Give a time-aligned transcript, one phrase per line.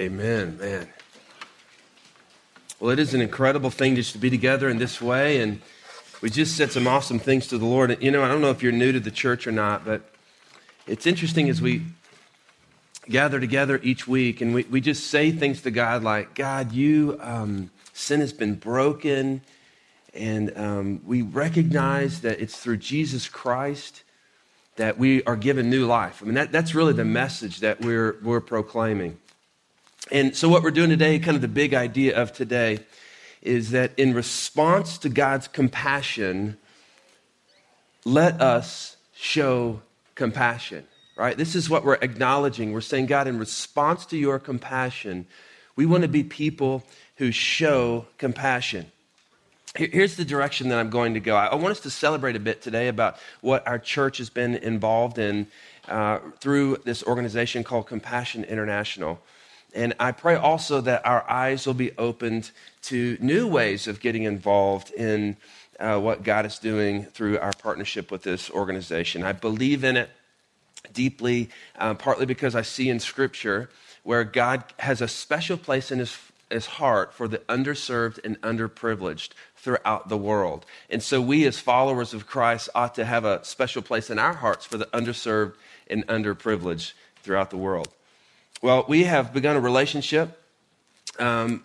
[0.00, 0.88] Amen, man.
[2.78, 5.60] Well, it is an incredible thing just to be together in this way, and
[6.20, 8.00] we just said some awesome things to the Lord.
[8.00, 10.02] You know, I don't know if you're new to the church or not, but
[10.86, 11.82] it's interesting as we
[13.08, 17.18] gather together each week and we, we just say things to God like, God, you,
[17.20, 19.40] um, sin has been broken,
[20.14, 24.04] and um, we recognize that it's through Jesus Christ
[24.76, 26.22] that we are given new life.
[26.22, 29.18] I mean, that, that's really the message that we're, we're proclaiming.
[30.10, 32.80] And so, what we're doing today, kind of the big idea of today,
[33.42, 36.56] is that in response to God's compassion,
[38.04, 39.82] let us show
[40.14, 41.36] compassion, right?
[41.36, 42.72] This is what we're acknowledging.
[42.72, 45.26] We're saying, God, in response to your compassion,
[45.76, 46.84] we want to be people
[47.16, 48.90] who show compassion.
[49.76, 51.36] Here's the direction that I'm going to go.
[51.36, 55.18] I want us to celebrate a bit today about what our church has been involved
[55.18, 55.46] in
[55.86, 59.20] uh, through this organization called Compassion International.
[59.74, 62.50] And I pray also that our eyes will be opened
[62.82, 65.36] to new ways of getting involved in
[65.78, 69.22] uh, what God is doing through our partnership with this organization.
[69.22, 70.10] I believe in it
[70.92, 73.70] deeply, uh, partly because I see in Scripture
[74.02, 76.16] where God has a special place in his,
[76.50, 80.64] his heart for the underserved and underprivileged throughout the world.
[80.88, 84.34] And so we, as followers of Christ, ought to have a special place in our
[84.34, 85.54] hearts for the underserved
[85.90, 87.88] and underprivileged throughout the world.
[88.60, 90.42] Well, we have begun a relationship
[91.20, 91.62] um,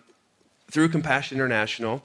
[0.70, 2.04] through Compassion International.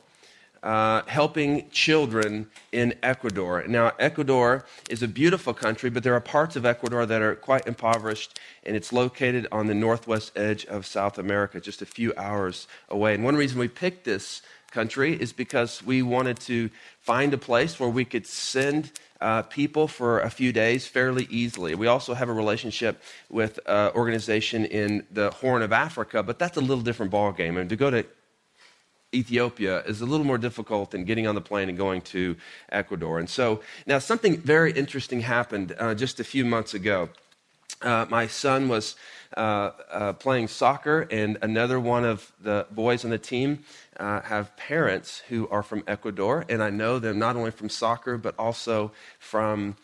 [0.62, 3.64] Uh, helping children in Ecuador.
[3.66, 7.66] Now, Ecuador is a beautiful country, but there are parts of Ecuador that are quite
[7.66, 12.68] impoverished, and it's located on the northwest edge of South America, just a few hours
[12.90, 13.14] away.
[13.14, 17.80] And one reason we picked this country is because we wanted to find a place
[17.80, 21.76] where we could send uh, people for a few days fairly easily.
[21.76, 26.58] We also have a relationship with an organization in the Horn of Africa, but that's
[26.58, 27.60] a little different ballgame.
[27.60, 28.06] And to go to
[29.14, 32.36] Ethiopia is a little more difficult than getting on the plane and going to
[32.72, 33.20] Ecuador.
[33.20, 37.10] And so now something very interesting happened uh, just a few months ago.
[37.82, 38.96] Uh, my son was
[39.38, 43.64] uh, uh, playing soccer, and another one of the boys on the team
[44.00, 48.18] uh, have parents who are from Ecuador, and I know them not only from soccer
[48.18, 49.76] but also from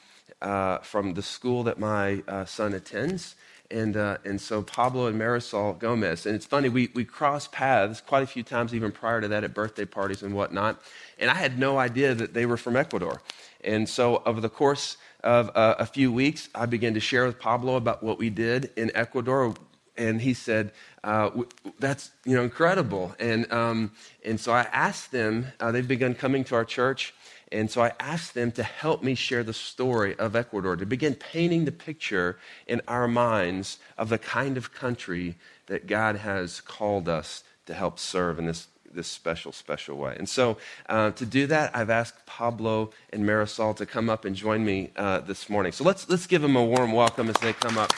[0.42, 3.36] uh, from the school that my uh, son attends.
[3.72, 6.28] And, and so Pablo and Marisol Gomez.
[6.28, 9.44] And it's funny, we, we crossed paths quite a few times even prior to that
[9.44, 10.80] at birthday parties and whatnot.
[11.18, 13.24] And I had no idea that they were from Ecuador.
[13.64, 17.40] And so over the course of uh, a few weeks, I began to share with
[17.40, 19.56] Pablo about what we did in Ecuador.
[19.98, 20.72] And he said,
[21.04, 21.32] uh,
[21.80, 23.16] that's you know incredible.
[23.20, 23.92] And um,
[24.24, 25.48] and so I asked them.
[25.60, 27.14] Uh, they've begun coming to our church,
[27.52, 31.16] and so I asked them to help me share the story of Ecuador, to begin
[31.16, 32.38] painting the picture
[32.68, 35.36] in our minds of the kind of country
[35.68, 40.16] that God has called us to help serve in this this special, special way.
[40.18, 40.58] And so,
[40.90, 44.92] uh, to do that, I've asked Pablo and Marisol to come up and join me
[44.96, 45.72] uh, this morning.
[45.72, 47.92] So let's let's give them a warm welcome as they come up.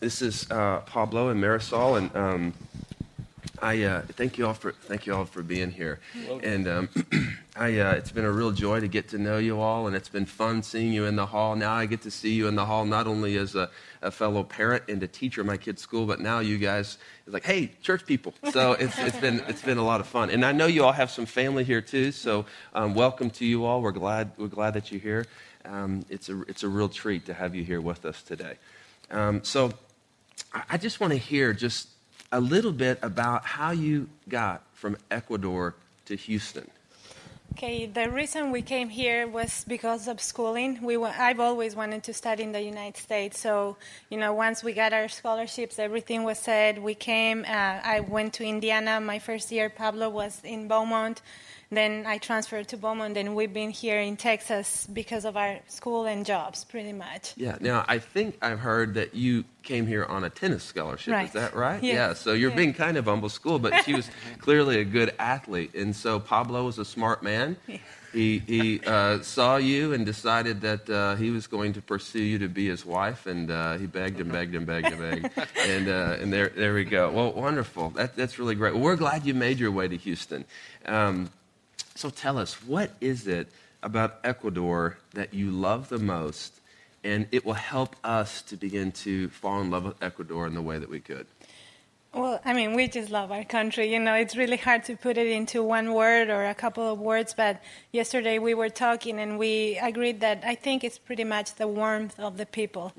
[0.00, 2.54] This is uh, Pablo and Marisol, and um,
[3.64, 5.98] I uh, thank you all for thank you all for being here.
[6.42, 6.88] And um,
[7.56, 10.10] I, uh, it's been a real joy to get to know you all, and it's
[10.10, 11.56] been fun seeing you in the hall.
[11.56, 13.70] Now I get to see you in the hall not only as a,
[14.02, 17.32] a fellow parent and a teacher at my kid's school, but now you guys is
[17.32, 18.34] like, hey, church people.
[18.52, 20.92] So it's, it's been it's been a lot of fun, and I know you all
[20.92, 22.12] have some family here too.
[22.12, 22.44] So
[22.74, 23.80] um, welcome to you all.
[23.80, 25.24] We're glad we're glad that you're here.
[25.64, 28.56] Um, it's a it's a real treat to have you here with us today.
[29.10, 29.72] Um, so
[30.68, 31.88] I just want to hear just
[32.32, 35.74] a little bit about how you got from Ecuador
[36.06, 36.70] to Houston.
[37.52, 40.80] Okay, the reason we came here was because of schooling.
[40.82, 43.38] We I've always wanted to study in the United States.
[43.38, 43.76] So,
[44.10, 46.82] you know, once we got our scholarships, everything was said.
[46.82, 47.44] We came.
[47.46, 49.70] Uh, I went to Indiana my first year.
[49.70, 51.22] Pablo was in Beaumont.
[51.76, 56.06] Then I transferred to Beaumont, and we've been here in Texas because of our school
[56.06, 57.34] and jobs, pretty much.
[57.36, 57.56] Yeah.
[57.60, 61.12] Now, I think I've heard that you came here on a tennis scholarship.
[61.12, 61.26] Right.
[61.26, 61.82] Is that right?
[61.82, 61.94] Yes.
[61.94, 62.12] Yeah.
[62.14, 62.56] So you're Yeah.
[62.56, 65.74] being kind of humble school, but she was clearly a good athlete.
[65.74, 67.56] And so Pablo was a smart man.
[67.66, 67.78] Yeah.
[68.12, 72.38] He, he uh, saw you and decided that uh, he was going to pursue you
[72.38, 75.88] to be his wife, and uh, he begged and begged and begged and begged, and
[75.88, 77.10] uh, and there there we go.
[77.10, 77.90] Well, wonderful.
[77.90, 78.74] That, that's really great.
[78.74, 80.44] Well, we're glad you made your way to Houston.
[80.86, 81.28] Um,
[81.94, 83.48] so tell us, what is it
[83.82, 86.60] about Ecuador that you love the most,
[87.02, 90.62] and it will help us to begin to fall in love with Ecuador in the
[90.62, 91.26] way that we could?
[92.14, 93.92] Well, I mean, we just love our country.
[93.92, 97.00] You know, it's really hard to put it into one word or a couple of
[97.00, 101.56] words, but yesterday we were talking and we agreed that I think it's pretty much
[101.56, 102.92] the warmth of the people.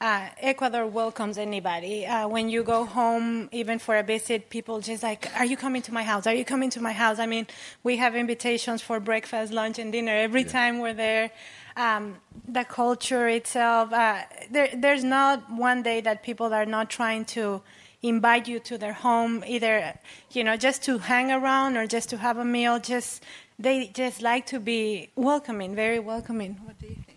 [0.00, 2.06] Uh, Ecuador welcomes anybody.
[2.06, 5.82] Uh, when you go home, even for a visit, people just like, Are you coming
[5.82, 6.28] to my house?
[6.28, 7.18] Are you coming to my house?
[7.18, 7.48] I mean,
[7.82, 10.48] we have invitations for breakfast, lunch, and dinner every yeah.
[10.48, 11.32] time we're there.
[11.76, 17.24] Um, the culture itself, uh, there, there's not one day that people are not trying
[17.36, 17.62] to
[18.02, 19.94] invite you to their home, either
[20.32, 22.78] you know just to hang around or just to have a meal.
[22.78, 23.22] Just
[23.58, 26.58] they just like to be welcoming, very welcoming.
[26.64, 27.10] What do you think?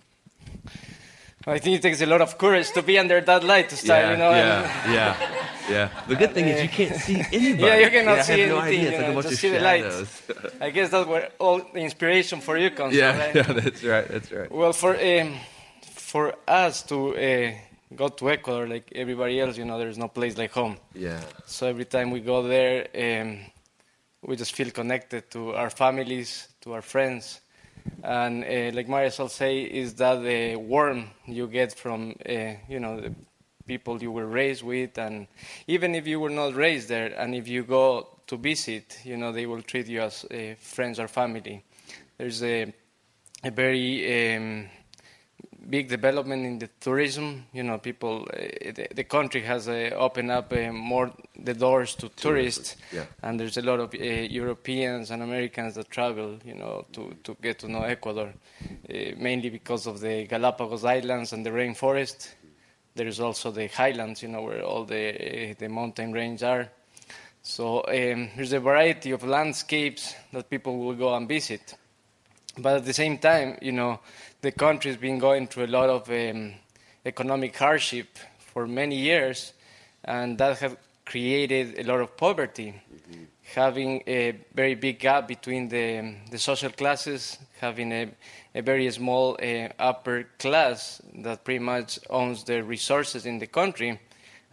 [1.45, 4.03] I think it takes a lot of courage to be under that light to start,
[4.03, 4.31] yeah, you know.
[4.31, 5.89] Yeah, yeah, yeah.
[6.07, 7.63] The good thing is you can't see anybody.
[7.63, 8.50] Yeah, you cannot yeah, see anything.
[8.50, 10.24] No idea, it's like just see the lights.
[10.62, 13.19] I guess that's where all the inspiration for you comes yeah, from.
[13.19, 13.35] Right?
[13.35, 14.07] Yeah, that's right.
[14.07, 14.51] That's right.
[14.51, 15.35] Well, for um,
[15.81, 17.51] for us to uh,
[17.95, 19.57] go to Ecuador like everybody else.
[19.57, 20.78] You know, there's no place like home.
[20.94, 21.22] Yeah.
[21.45, 23.40] So every time we go there, um,
[24.22, 27.42] we just feel connected to our families, to our friends,
[28.04, 33.01] and uh, like Marisol say, is that the warmth you get from uh, you know
[33.01, 33.13] the
[33.66, 35.28] people you were raised with, and
[35.68, 39.31] even if you were not raised there, and if you go to visit, you know
[39.31, 41.63] they will treat you as uh, friends or family.
[42.18, 42.74] There's a
[43.44, 44.69] a very um,
[45.69, 47.45] big development in the tourism.
[47.54, 51.95] You know, people, uh, the, the, country has uh, opened up uh, more the doors
[51.95, 53.06] to tourists, yeah.
[53.21, 57.36] and there's a lot of uh, Europeans and Americans that travel, you know, to, to
[57.42, 58.33] get to know Ecuador,
[58.89, 62.30] uh, mainly because of the Galapagos Islands and the rainforest.
[62.95, 66.69] There's also the highlands, you know, where all the uh, the mountain range are.
[67.42, 71.75] So um, there's a variety of landscapes that people will go and visit.
[72.57, 74.00] But at the same time, you know,
[74.41, 76.53] the country has been going through a lot of um,
[77.05, 79.53] economic hardship for many years,
[80.03, 83.23] and that has created a lot of poverty, mm-hmm.
[83.55, 88.09] having a very big gap between the, the social classes, having a,
[88.53, 93.99] a very small uh, upper class that pretty much owns the resources in the country,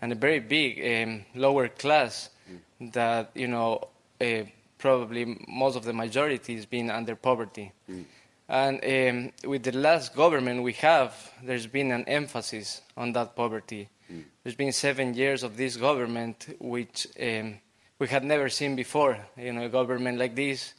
[0.00, 2.92] and a very big um, lower class mm.
[2.92, 3.88] that, you know,
[4.20, 4.42] uh,
[4.80, 7.72] probably most of the majority is being under poverty.
[7.88, 8.04] Mm.
[8.48, 13.88] And um, with the last government we have, there's been an emphasis on that poverty.
[14.12, 14.24] Mm.
[14.42, 17.58] There's been seven years of this government, which um,
[18.00, 19.18] we had never seen before.
[19.36, 20.74] You know, a government like this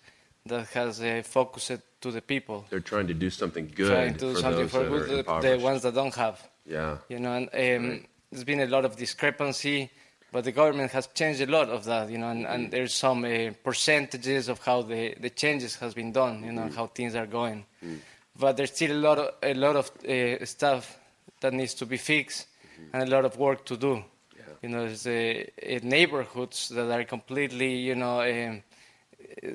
[0.48, 1.72] that has uh, focused
[2.02, 2.66] to the people.
[2.70, 5.44] They're trying to do something good trying to do for something those for that good,
[5.44, 6.42] the, the ones that don't have.
[6.66, 6.98] Yeah.
[7.08, 8.06] You know, and um, right.
[8.32, 9.92] there's been a lot of discrepancy
[10.32, 13.26] but the government has changed a lot of that, you know, and, and there's some
[13.26, 16.76] uh, percentages of how the, the changes has been done, you know, mm.
[16.76, 17.66] how things are going.
[17.84, 17.98] Mm.
[18.40, 20.98] But there's still a lot of, a lot of uh, stuff
[21.42, 22.96] that needs to be fixed mm-hmm.
[22.96, 24.04] and a lot of work to do.
[24.36, 24.44] Yeah.
[24.62, 28.64] You know, there's uh, neighborhoods that are completely, you know, um,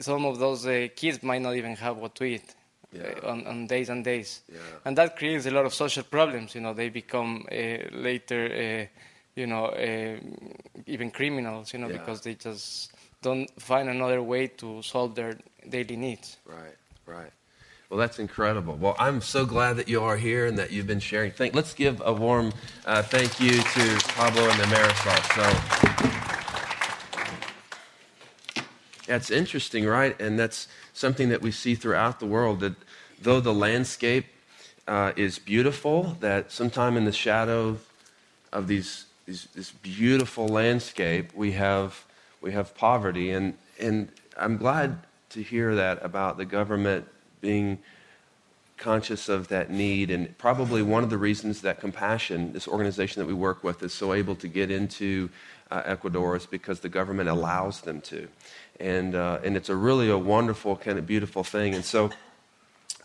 [0.00, 2.54] some of those uh, kids might not even have what to eat.
[2.92, 3.02] Yeah.
[3.22, 4.58] Uh, on, on, days and days, yeah.
[4.84, 6.54] and that creates a lot of social problems.
[6.54, 8.88] You know, they become uh, later
[9.36, 10.16] you know, uh,
[10.86, 11.98] even criminals, you know, yeah.
[11.98, 12.90] because they just
[13.22, 15.38] don't find another way to solve their
[15.68, 16.38] daily needs.
[16.46, 17.30] Right, right.
[17.90, 18.74] Well, that's incredible.
[18.76, 21.30] Well, I'm so glad that you are here and that you've been sharing.
[21.30, 22.52] Thank, let's give a warm
[22.84, 25.22] uh, thank you to Pablo and the Marisol.
[25.36, 25.46] So,
[29.06, 30.20] that's interesting, right?
[30.20, 32.58] And that's something that we see throughout the world.
[32.60, 32.74] That
[33.22, 34.26] though the landscape
[34.88, 37.78] uh, is beautiful, that sometime in the shadow
[38.52, 42.04] of these this beautiful landscape, we have,
[42.40, 43.32] we have poverty.
[43.32, 44.98] And, and I'm glad
[45.30, 47.06] to hear that about the government
[47.40, 47.78] being
[48.76, 50.10] conscious of that need.
[50.10, 53.92] And probably one of the reasons that Compassion, this organization that we work with, is
[53.92, 55.28] so able to get into
[55.70, 58.28] uh, Ecuador is because the government allows them to.
[58.78, 61.74] And, uh, and it's a really a wonderful, kind of beautiful thing.
[61.74, 62.10] And so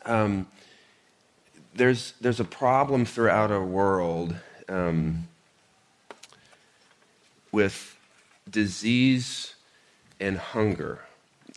[0.05, 0.47] um,
[1.73, 4.35] there's, there's a problem throughout our world.
[4.69, 5.27] Um,
[7.51, 7.98] with
[8.50, 9.55] disease
[10.20, 11.00] and hunger.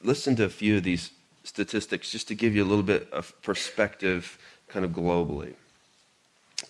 [0.03, 1.11] Listen to a few of these
[1.45, 5.55] statistics just to give you a little bit of perspective, kind of globally.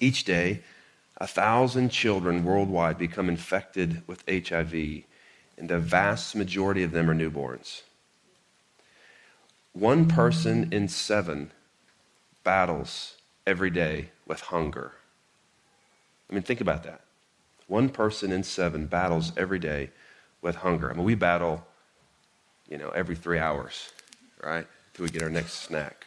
[0.00, 0.62] Each day,
[1.18, 4.74] a thousand children worldwide become infected with HIV,
[5.56, 7.82] and the vast majority of them are newborns.
[9.72, 11.52] One person in seven
[12.42, 13.16] battles
[13.46, 14.92] every day with hunger.
[16.28, 17.03] I mean, think about that.
[17.66, 19.90] One person in seven battles every day
[20.42, 20.90] with hunger.
[20.90, 21.66] I mean, we battle,
[22.68, 23.90] you know, every three hours,
[24.42, 24.66] right?
[24.92, 26.06] Till we get our next snack.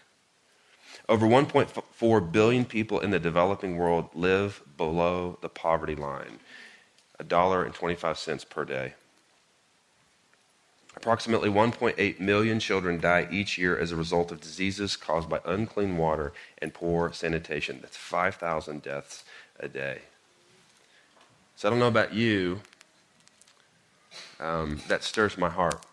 [1.10, 6.40] Over 1.4 billion people in the developing world live below the poverty line,
[7.20, 8.94] a dollar and 25 cents per day.
[10.98, 15.96] Approximately 1.8 million children die each year as a result of diseases caused by unclean
[15.96, 17.80] water and poor sanitation.
[17.82, 19.24] That's 5,000 deaths
[19.60, 20.02] a day.
[21.58, 22.62] So I don't know about you,
[24.40, 25.84] um, that stirs my heart.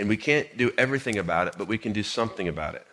[0.00, 2.84] And we can't do everything about it, but we can do something about it.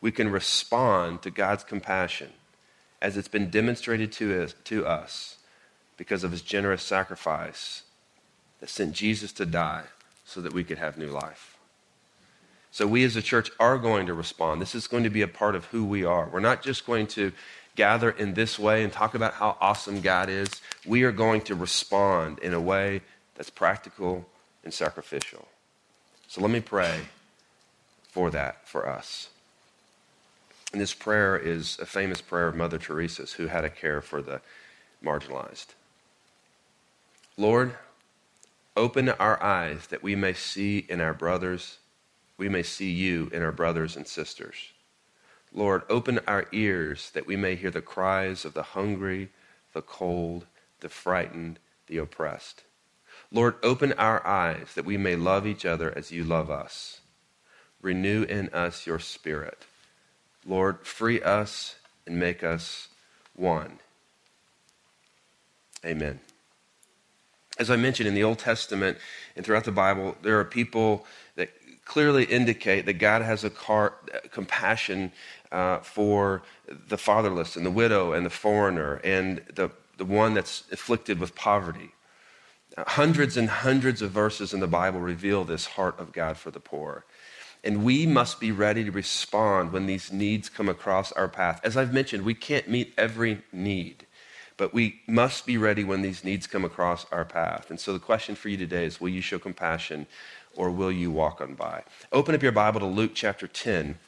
[0.00, 2.30] We can respond to God's compassion
[3.02, 5.36] as it's been demonstrated to us, to us
[5.98, 7.82] because of his generous sacrifice
[8.60, 9.84] that sent Jesus to die
[10.24, 11.58] so that we could have new life.
[12.70, 14.62] So we as a church are going to respond.
[14.62, 16.30] This is going to be a part of who we are.
[16.32, 17.32] We're not just going to
[17.76, 20.48] gather in this way and talk about how awesome God is.
[20.84, 23.02] We are going to respond in a way
[23.36, 24.26] that's practical
[24.64, 25.46] and sacrificial.
[26.26, 27.00] So let me pray
[28.10, 29.28] for that for us.
[30.72, 34.20] And this prayer is a famous prayer of Mother Teresa's, who had a care for
[34.20, 34.40] the
[35.04, 35.66] marginalized.
[37.38, 37.74] Lord,
[38.76, 41.78] open our eyes that we may see in our brothers,
[42.36, 44.56] we may see you in our brothers and sisters.
[45.56, 49.30] Lord, open our ears that we may hear the cries of the hungry,
[49.72, 50.44] the cold,
[50.80, 52.62] the frightened, the oppressed.
[53.32, 57.00] Lord, open our eyes that we may love each other as you love us.
[57.80, 59.64] Renew in us your spirit.
[60.46, 62.88] Lord, free us and make us
[63.34, 63.78] one.
[65.84, 66.20] Amen.
[67.58, 68.98] As I mentioned in the Old Testament
[69.34, 71.50] and throughout the Bible, there are people that
[71.86, 75.12] clearly indicate that God has a car, uh, compassion
[75.52, 76.42] uh, for
[76.88, 81.34] the fatherless and the widow and the foreigner and the, the one that's afflicted with
[81.34, 81.92] poverty.
[82.78, 86.60] Hundreds and hundreds of verses in the Bible reveal this heart of God for the
[86.60, 87.04] poor.
[87.64, 91.60] And we must be ready to respond when these needs come across our path.
[91.64, 94.06] As I've mentioned, we can't meet every need,
[94.56, 97.70] but we must be ready when these needs come across our path.
[97.70, 100.06] And so the question for you today is will you show compassion
[100.54, 101.82] or will you walk on by?
[102.12, 103.98] Open up your Bible to Luke chapter 10.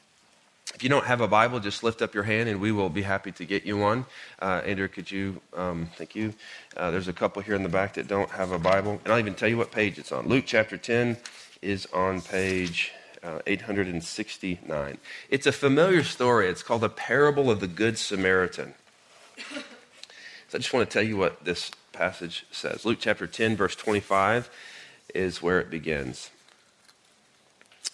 [0.75, 3.03] If you don't have a Bible, just lift up your hand and we will be
[3.03, 4.07] happy to get you one.
[4.41, 5.41] Uh, Andrew, could you?
[5.55, 6.35] Um, thank you.
[6.77, 9.01] Uh, there's a couple here in the back that don't have a Bible.
[9.05, 10.29] And I'll even tell you what page it's on.
[10.29, 11.17] Luke chapter 10
[11.63, 14.99] is on page uh, 869.
[15.31, 16.49] It's a familiar story.
[16.49, 18.75] It's called the parable of the Good Samaritan.
[20.49, 22.85] So I just want to tell you what this passage says.
[22.85, 24.49] Luke chapter 10, verse 25
[25.15, 26.31] is where it begins.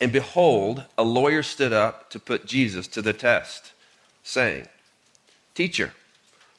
[0.00, 3.72] And behold, a lawyer stood up to put Jesus to the test,
[4.22, 4.68] saying,
[5.54, 5.92] Teacher,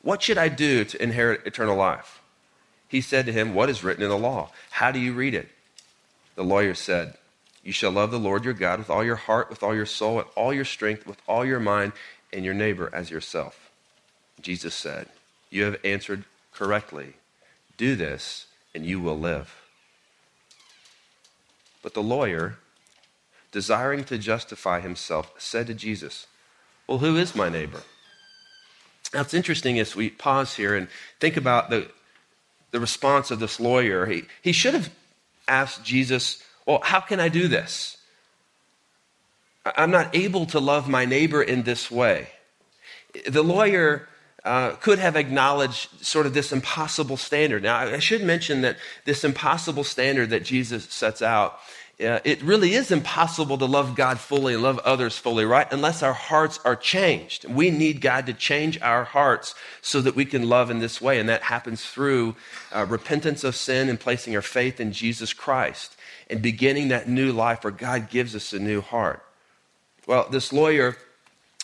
[0.01, 2.21] what should I do to inherit eternal life?
[2.87, 4.51] He said to him, What is written in the law?
[4.71, 5.49] How do you read it?
[6.35, 7.15] The lawyer said,
[7.63, 10.17] You shall love the Lord your God with all your heart, with all your soul,
[10.17, 11.93] with all your strength, with all your mind,
[12.31, 13.71] and your neighbor as yourself.
[14.41, 15.07] Jesus said,
[15.49, 16.23] You have answered
[16.53, 17.13] correctly.
[17.77, 19.61] Do this, and you will live.
[21.81, 22.57] But the lawyer,
[23.55, 26.27] desiring to justify himself, said to Jesus,
[26.87, 27.83] Well, who is my neighbor?
[29.13, 30.89] Now, it's interesting as we pause here and
[31.21, 31.89] think about the,
[32.71, 34.07] the response of this lawyer.
[34.07, 34.89] He, he should have
[35.47, 37.95] asked Jesus, Well, how can I do this?
[39.65, 42.27] I'm not able to love my neighbor in this way.
[43.25, 44.09] The lawyer
[44.43, 47.63] uh, could have acknowledged sort of this impossible standard.
[47.63, 51.57] Now, I should mention that this impossible standard that Jesus sets out
[52.01, 55.71] uh, it really is impossible to love God fully and love others fully, right?
[55.71, 57.45] Unless our hearts are changed.
[57.45, 61.19] We need God to change our hearts so that we can love in this way.
[61.19, 62.35] And that happens through
[62.73, 65.95] uh, repentance of sin and placing our faith in Jesus Christ
[66.29, 69.23] and beginning that new life where God gives us a new heart.
[70.05, 70.97] Well, this lawyer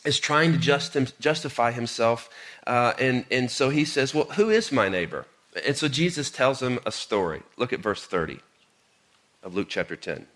[0.05, 2.29] is trying to just, justify himself.
[2.65, 5.25] Uh, and, and so he says, Well, who is my neighbor?
[5.65, 7.43] And so Jesus tells him a story.
[7.57, 8.39] Look at verse 30
[9.43, 10.27] of Luke chapter 10.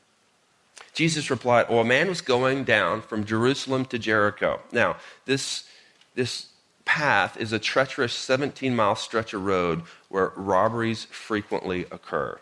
[0.94, 4.60] Jesus replied, Well, a man was going down from Jerusalem to Jericho.
[4.72, 5.68] Now, this,
[6.16, 6.48] this
[6.86, 12.40] path is a treacherous 17 mile stretch of road where robberies frequently occur.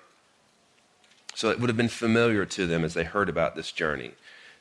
[1.36, 4.12] So it would have been familiar to them as they heard about this journey.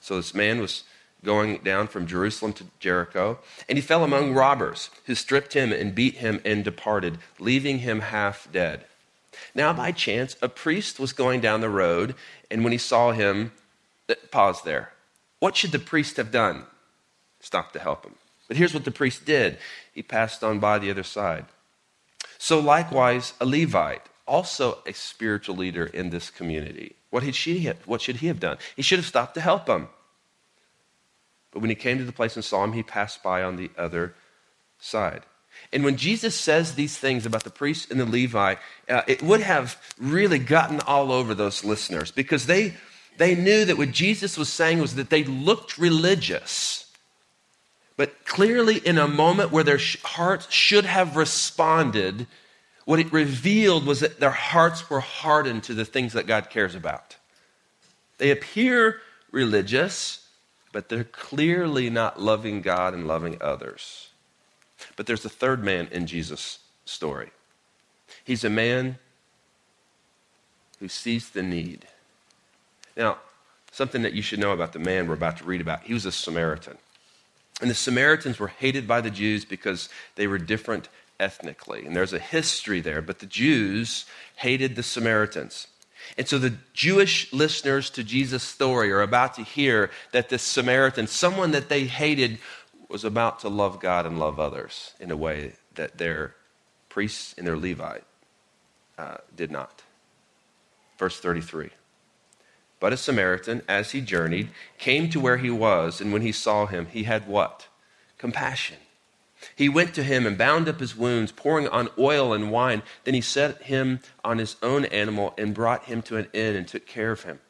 [0.00, 0.84] So this man was
[1.24, 5.94] going down from Jerusalem to Jericho, and he fell among robbers who stripped him and
[5.94, 8.86] beat him and departed, leaving him half dead.
[9.54, 12.14] Now, by chance, a priest was going down the road,
[12.50, 13.52] and when he saw him,
[14.30, 14.92] pause there.
[15.38, 16.66] What should the priest have done?
[17.40, 18.14] Stop to help him.
[18.48, 19.58] But here's what the priest did
[19.92, 21.46] he passed on by the other side.
[22.38, 28.00] So, likewise, a Levite, also a spiritual leader in this community, what, had she, what
[28.00, 28.58] should he have done?
[28.74, 29.88] He should have stopped to help him.
[31.50, 33.70] But when he came to the place and saw him, he passed by on the
[33.76, 34.14] other
[34.78, 35.22] side.
[35.72, 38.56] And when Jesus says these things about the priest and the Levi,
[38.88, 42.74] uh, it would have really gotten all over those listeners because they,
[43.18, 46.90] they knew that what Jesus was saying was that they looked religious.
[47.96, 52.26] But clearly, in a moment where their hearts should have responded,
[52.84, 56.74] what it revealed was that their hearts were hardened to the things that God cares
[56.74, 57.16] about.
[58.18, 59.00] They appear
[59.30, 60.26] religious,
[60.72, 64.11] but they're clearly not loving God and loving others.
[64.96, 67.30] But there's a third man in Jesus' story.
[68.24, 68.98] He's a man
[70.80, 71.86] who sees the need.
[72.96, 73.18] Now,
[73.70, 76.06] something that you should know about the man we're about to read about, he was
[76.06, 76.76] a Samaritan.
[77.60, 80.88] And the Samaritans were hated by the Jews because they were different
[81.20, 81.86] ethnically.
[81.86, 84.04] And there's a history there, but the Jews
[84.36, 85.68] hated the Samaritans.
[86.18, 91.06] And so the Jewish listeners to Jesus' story are about to hear that this Samaritan,
[91.06, 92.38] someone that they hated,
[92.92, 96.34] was about to love God and love others in a way that their
[96.90, 98.04] priests and their Levite
[98.98, 99.82] uh, did not.
[100.98, 101.70] Verse 33.
[102.78, 106.66] But a Samaritan, as he journeyed, came to where he was, and when he saw
[106.66, 107.68] him, he had what?
[108.18, 108.76] Compassion.
[109.56, 112.82] He went to him and bound up his wounds, pouring on oil and wine.
[113.04, 116.68] Then he set him on his own animal and brought him to an inn and
[116.68, 117.40] took care of him.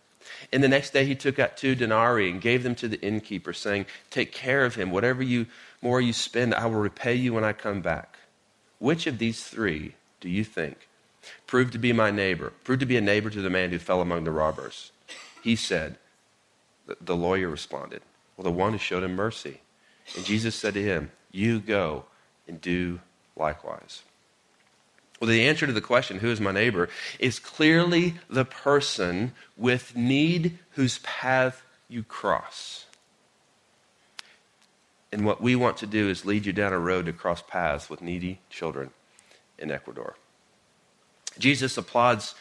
[0.52, 3.52] And the next day he took out two denarii and gave them to the innkeeper,
[3.52, 4.90] saying, Take care of him.
[4.90, 5.46] Whatever you
[5.80, 8.18] more you spend, I will repay you when I come back.
[8.78, 10.88] Which of these three do you think
[11.46, 14.00] proved to be my neighbor, proved to be a neighbor to the man who fell
[14.00, 14.92] among the robbers?
[15.42, 15.96] He said,
[17.00, 18.02] The lawyer responded,
[18.36, 19.60] Well, the one who showed him mercy.
[20.16, 22.04] And Jesus said to him, You go
[22.46, 23.00] and do
[23.36, 24.02] likewise.
[25.22, 26.88] Well, the answer to the question, who is my neighbor,
[27.20, 32.86] is clearly the person with need whose path you cross.
[35.12, 37.88] And what we want to do is lead you down a road to cross paths
[37.88, 38.90] with needy children
[39.60, 40.16] in Ecuador.
[41.38, 42.34] Jesus applauds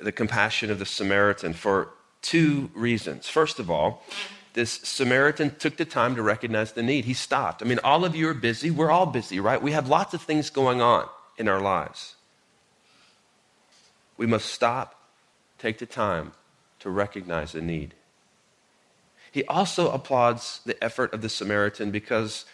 [0.00, 1.90] the compassion of the Samaritan for
[2.22, 3.28] two reasons.
[3.28, 4.02] First of all,
[4.54, 7.04] this Samaritan took the time to recognize the need.
[7.04, 7.62] He stopped.
[7.62, 8.70] I mean, all of you are busy.
[8.70, 9.60] We're all busy, right?
[9.60, 11.06] We have lots of things going on
[11.40, 12.16] in our lives.
[14.18, 15.00] We must stop,
[15.58, 16.32] take the time
[16.80, 17.94] to recognize the need.
[19.32, 22.44] He also applauds the effort of the Samaritan because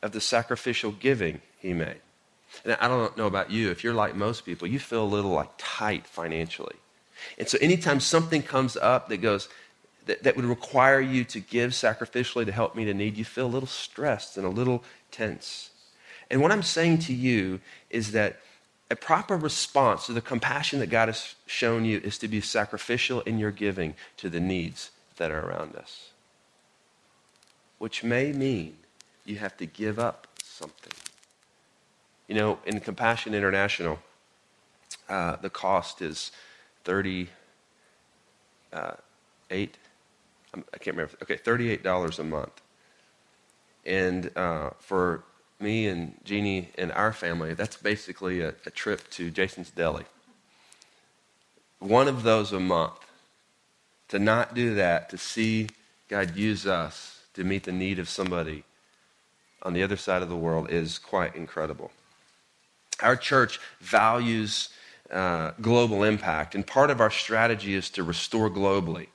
[0.00, 2.00] of the sacrificial giving he made.
[2.64, 5.32] And I don't know about you, if you're like most people, you feel a little
[5.32, 6.76] like tight financially.
[7.38, 9.48] And so anytime something comes up that goes,
[10.04, 13.46] that, that would require you to give sacrificially to help meet a need, you feel
[13.46, 15.70] a little stressed and a little tense.
[16.30, 17.60] And what I'm saying to you
[17.90, 18.40] is that
[18.90, 23.20] a proper response to the compassion that God has shown you is to be sacrificial
[23.22, 26.10] in your giving to the needs that are around us.
[27.78, 28.76] Which may mean
[29.24, 30.92] you have to give up something.
[32.28, 33.98] You know, in Compassion International,
[35.08, 36.32] uh, the cost is
[36.84, 37.28] 38
[38.72, 38.92] uh,
[40.56, 41.14] I can't remember.
[41.22, 42.62] Okay, $38 a month.
[43.84, 45.22] And uh, for
[45.60, 50.04] me and Jeannie and our family, that's basically a, a trip to Jason's Deli.
[51.78, 52.94] One of those a month.
[54.10, 55.68] To not do that, to see
[56.08, 58.62] God use us to meet the need of somebody
[59.62, 61.90] on the other side of the world is quite incredible.
[63.02, 64.70] Our church values
[65.10, 69.08] uh, global impact, and part of our strategy is to restore globally.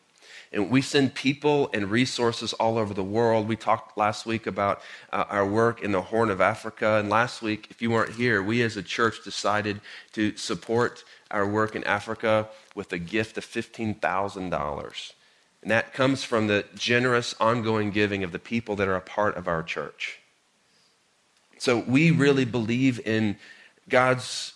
[0.54, 3.48] And we send people and resources all over the world.
[3.48, 6.98] We talked last week about uh, our work in the Horn of Africa.
[6.98, 9.80] And last week, if you weren't here, we as a church decided
[10.12, 15.14] to support our work in Africa with a gift of $15,000.
[15.62, 19.38] And that comes from the generous, ongoing giving of the people that are a part
[19.38, 20.20] of our church.
[21.60, 23.38] So we really believe in
[23.88, 24.54] God's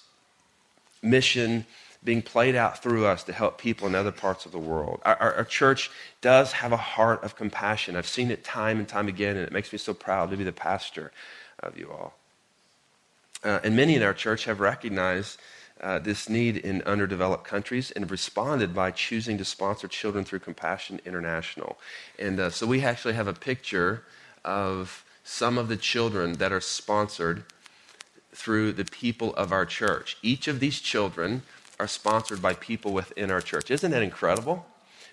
[1.02, 1.66] mission
[2.06, 5.02] being played out through us to help people in other parts of the world.
[5.04, 5.90] Our, our, our, church
[6.22, 7.96] does have a heart of compassion.
[7.96, 10.44] I've seen it time and time again, and it makes me so proud to be
[10.44, 11.12] the pastor
[11.60, 12.14] of you all.
[13.44, 15.40] Uh, and many in our church have recognized
[15.82, 21.02] uh, this need in underdeveloped countries and responded by choosing to sponsor Children Through Compassion
[21.06, 21.78] International.
[22.18, 24.04] And uh, so we actually have a picture
[24.46, 27.44] of some of the children that are sponsored
[28.32, 30.18] through the people of our church.
[30.22, 31.42] Each of these children
[31.80, 33.72] are sponsored by people within our church.
[33.72, 34.66] Isn't that incredible?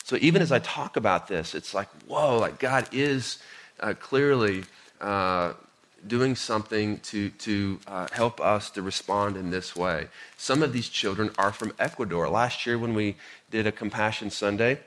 [0.04, 3.38] So even as I talk about this, it's like, whoa, like God is
[3.80, 4.64] uh, clearly
[5.00, 5.52] uh,
[6.06, 10.08] doing something to, to uh, help us to respond in this way.
[10.36, 12.28] Some of these children are from Ecuador.
[12.28, 13.16] Last year, when we
[13.50, 14.80] did a Compassion Sunday,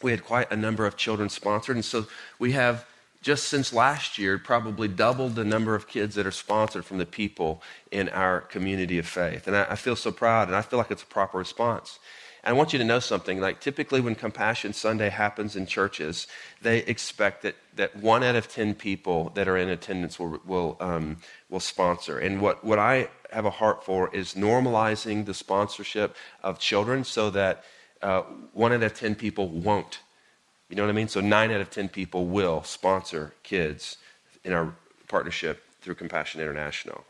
[0.00, 1.76] we had quite a number of children sponsored.
[1.76, 2.06] And so
[2.38, 2.86] we have
[3.20, 7.06] just since last year, probably doubled the number of kids that are sponsored from the
[7.06, 9.46] people in our community of faith.
[9.46, 11.98] And I, I, feel so proud, and I feel like it's a proper response.
[12.44, 13.40] And I want you to know something.
[13.40, 16.28] Like typically, when Compassion Sunday happens in churches,
[16.62, 20.76] they expect that, that one out of 10 people that are in attendance will, will,
[20.78, 21.16] um,
[21.50, 22.18] will sponsor.
[22.18, 27.30] And what, what I have a heart for is normalizing the sponsorship of children so
[27.30, 27.64] that
[28.00, 29.98] uh, one out of 10 people won't
[30.68, 31.08] you know what I mean?
[31.08, 33.96] So nine out of 10 people will sponsor kids
[34.44, 34.74] in our
[35.08, 37.04] partnership through Compassion International.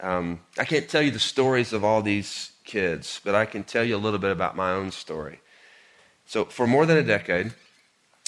[0.00, 3.82] Um, I can't tell you the stories of all these kids, but I can tell
[3.82, 5.40] you a little bit about my own story.
[6.26, 7.54] So, for more than a decade,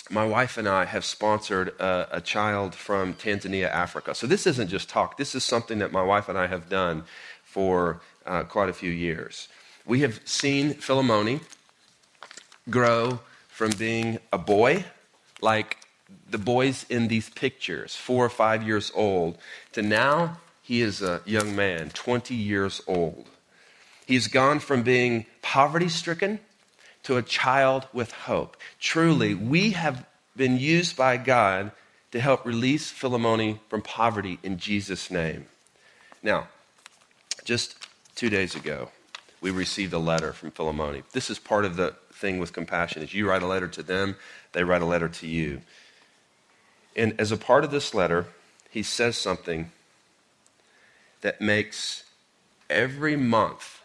[0.08, 4.14] my wife and I have sponsored a, a, child from Tanzania, Africa.
[4.14, 7.04] So, this isn't just talk, this is something that my wife and I have done
[7.44, 9.48] for uh, quite a few years.
[9.84, 11.40] We have seen Philemoni
[12.70, 13.20] grow
[13.60, 14.82] from being a boy,
[15.42, 15.76] like
[16.30, 19.36] the boys in these pictures, four or five years old,
[19.70, 23.26] to now he is a young man, 20 years old.
[24.06, 26.40] He's gone from being poverty stricken
[27.02, 28.56] to a child with hope.
[28.80, 31.70] Truly, we have been used by God
[32.12, 35.44] to help release Philemoni from poverty in Jesus' name.
[36.22, 36.48] Now,
[37.44, 37.76] just
[38.14, 38.88] two days ago,
[39.42, 41.02] we received a letter from Philemoni.
[41.12, 44.16] This is part of the thing with compassion is you write a letter to them,
[44.52, 45.62] they write a letter to you.
[46.94, 48.26] And as a part of this letter,
[48.70, 49.72] he says something
[51.22, 52.04] that makes
[52.68, 53.80] every month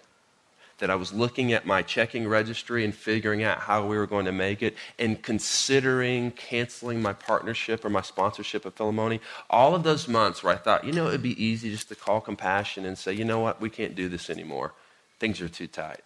[0.80, 4.26] that I was looking at my checking registry and figuring out how we were going
[4.26, 9.84] to make it and considering canceling my partnership or my sponsorship of Philemoni, all of
[9.84, 12.98] those months where I thought, you know, it'd be easy just to call compassion and
[12.98, 14.74] say, you know what, we can't do this anymore.
[15.17, 16.02] Things are too tight.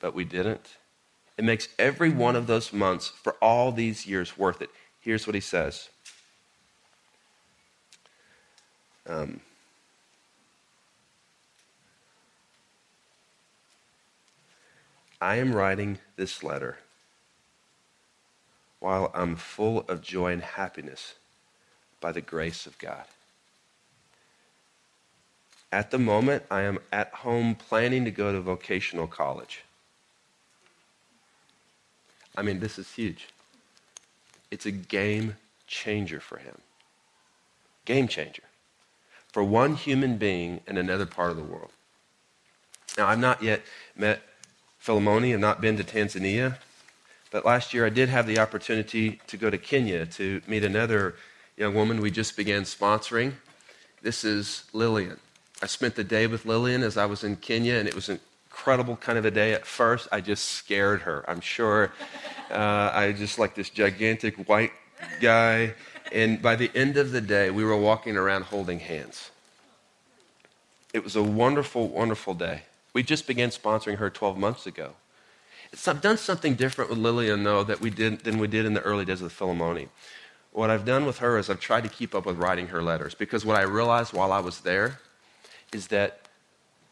[0.00, 0.76] But we didn't.
[1.38, 4.70] It makes every one of those months for all these years worth it.
[5.00, 5.88] Here's what he says.
[9.08, 9.40] Um,
[15.20, 16.78] I am writing this letter
[18.80, 21.14] while I'm full of joy and happiness
[22.00, 23.04] by the grace of God.
[25.70, 29.62] At the moment, I am at home planning to go to vocational college.
[32.38, 33.26] I mean, this is huge.
[34.52, 35.34] It's a game
[35.66, 36.56] changer for him.
[37.84, 38.44] Game changer.
[39.32, 41.72] For one human being in another part of the world.
[42.96, 43.62] Now, I've not yet
[43.96, 44.22] met
[44.80, 46.58] Philemoni, I've not been to Tanzania,
[47.32, 51.16] but last year I did have the opportunity to go to Kenya to meet another
[51.56, 53.32] young woman we just began sponsoring.
[54.00, 55.18] This is Lillian.
[55.60, 58.20] I spent the day with Lillian as I was in Kenya, and it was an
[58.58, 59.52] incredible kind of a day.
[59.52, 61.24] At first, I just scared her.
[61.28, 61.92] I'm sure
[62.50, 64.72] uh, I just like this gigantic white
[65.20, 65.74] guy.
[66.10, 69.30] And by the end of the day, we were walking around holding hands.
[70.92, 72.62] It was a wonderful, wonderful day.
[72.94, 74.94] We just began sponsoring her 12 months ago.
[75.86, 78.80] I've done something different with Lillian, though, that we did, than we did in the
[78.80, 79.88] early days of the Philemoni.
[80.50, 83.14] What I've done with her is I've tried to keep up with writing her letters
[83.14, 84.98] because what I realized while I was there
[85.72, 86.27] is that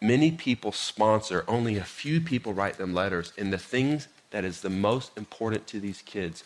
[0.00, 3.32] many people sponsor, only a few people write them letters.
[3.38, 6.44] And the thing that is the most important to these kids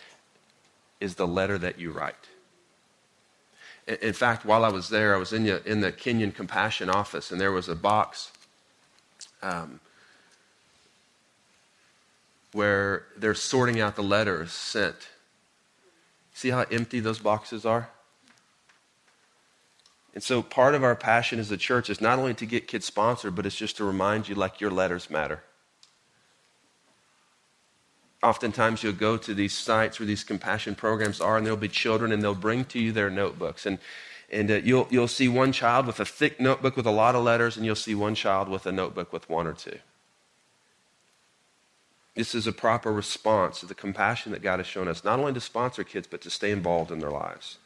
[1.01, 2.29] is the letter that you write.
[4.03, 7.33] In fact, while I was there, I was in the, in the Kenyan Compassion office,
[7.33, 8.31] and there was a box
[9.43, 9.81] um,
[12.53, 15.09] where they're sorting out the letters sent.
[16.35, 17.89] See how empty those boxes are?
[20.13, 22.87] And so part of our passion as a church is not only to get kids
[22.87, 25.43] sponsored, but it's just to remind you like your letters matter.
[28.23, 32.13] Oftentimes you'll go to these sites where these compassion programs are, and there'll be children,
[32.13, 33.65] and they'll bring to you their notebooks.
[33.65, 33.79] And,
[34.31, 37.23] and uh, you'll, you'll see one child with a thick notebook with a lot of
[37.23, 39.79] letters, and you'll see one child with a notebook with one or two.
[42.15, 45.33] This is a proper response to the compassion that God has shown us, not only
[45.33, 47.59] to sponsor kids, but to stay involved in their lives.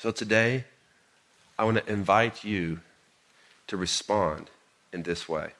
[0.00, 0.64] So today,
[1.58, 2.80] I want to invite you
[3.66, 4.48] to respond
[4.94, 5.50] in this way.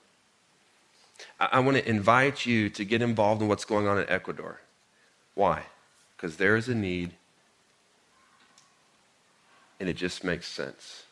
[1.38, 4.62] I, want to invite you to get involved in what's going on in Ecuador.
[5.34, 5.64] Why?
[6.16, 7.10] Because there is a need,
[9.78, 11.02] and it just makes sense.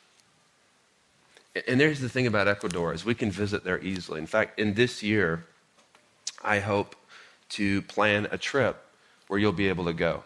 [1.66, 4.20] And there's the thing about Ecuador is we can visit there easily.
[4.20, 5.44] In fact, in this year,
[6.42, 6.96] I hope
[7.50, 8.82] to plan a trip
[9.26, 10.22] where you'll be able to go.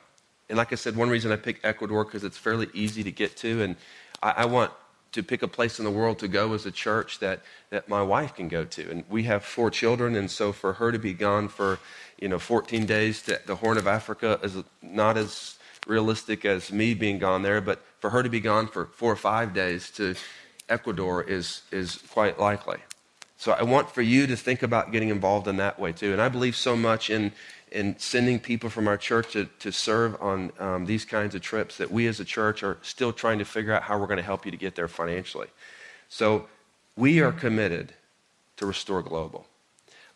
[0.48, 3.36] And like I said, one reason I picked Ecuador because it's fairly easy to get
[3.38, 3.76] to, and
[4.22, 4.70] I, I, want
[5.12, 8.02] to pick a place in the world to go as a church that, that my
[8.02, 8.90] wife can go to.
[8.90, 11.78] And we have four children, and so for her to be gone for
[12.20, 16.94] you know 14 days to the Horn of Africa is not as realistic as me
[16.94, 20.14] being gone there, but for her to be gone for four or five days to
[20.68, 22.78] Ecuador is, is quite likely.
[23.36, 26.12] So I want for you to think about getting involved in that way too.
[26.12, 27.32] And I believe so much in,
[27.72, 31.78] in sending people from our church to, to serve on um, these kinds of trips
[31.78, 34.22] that we as a church are still trying to figure out how we're going to
[34.22, 35.48] help you to get there financially.
[36.08, 36.48] So
[36.96, 37.94] we are committed
[38.58, 39.46] to Restore Global.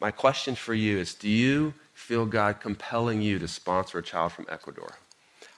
[0.01, 4.33] My question for you is do you feel God compelling you to sponsor a child
[4.33, 4.93] from Ecuador?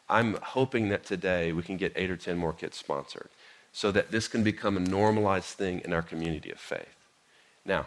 [0.08, 3.28] I'm hoping that today we can get eight or 10 more kids sponsored
[3.72, 6.96] so that this can become a normalized thing in our community of faith.
[7.64, 7.86] Now,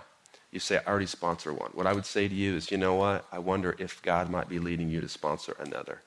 [0.51, 1.71] you say, I already sponsor one.
[1.73, 3.25] What I would say to you is, you know what?
[3.31, 6.01] I wonder if God might be leading you to sponsor another.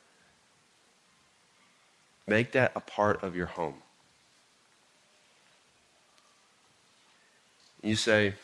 [2.27, 3.77] Make that a part of your home.
[7.83, 8.35] You say,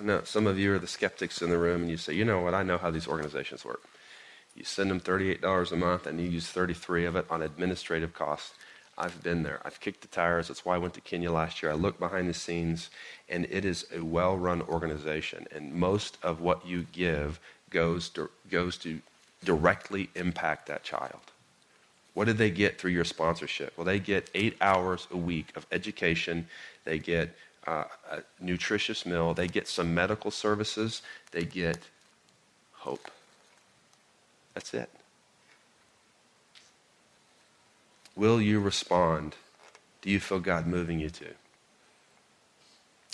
[0.00, 2.40] know some of you are the skeptics in the room, and you say, you know
[2.40, 2.54] what?
[2.54, 3.82] I know how these organizations work.
[4.54, 8.54] You send them $38 a month, and you use 33 of it on administrative costs.
[8.96, 9.60] I've been there.
[9.64, 10.48] I've kicked the tires.
[10.48, 11.72] That's why I went to Kenya last year.
[11.72, 12.90] I looked behind the scenes,
[13.28, 15.46] and it is a well run organization.
[15.54, 19.00] And most of what you give goes to, goes to
[19.44, 21.20] directly impact that child.
[22.14, 23.76] What did they get through your sponsorship?
[23.76, 26.46] Well, they get eight hours a week of education.
[26.84, 27.34] They get
[27.66, 29.34] uh, a nutritious meal.
[29.34, 31.02] They get some medical services.
[31.32, 31.78] They get
[32.72, 33.10] hope.
[34.54, 34.88] That's it.
[38.16, 39.36] Will you respond?
[40.02, 41.26] Do you feel God moving you to?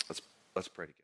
[0.09, 0.21] Let's,
[0.55, 1.00] let's pray together.